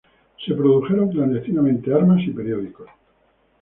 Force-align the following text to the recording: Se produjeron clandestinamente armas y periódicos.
Se 0.43 0.55
produjeron 0.55 1.11
clandestinamente 1.11 1.93
armas 1.93 2.21
y 2.25 2.31
periódicos. 2.31 2.89